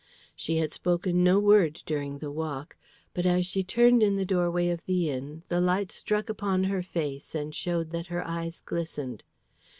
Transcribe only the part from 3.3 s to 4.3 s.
she turned in the